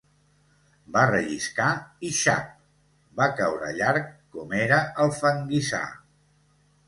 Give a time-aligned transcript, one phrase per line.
[0.93, 1.67] Va relliscar,
[2.07, 2.47] i xap!,
[3.21, 5.85] va caure llarg com era al fanguissar.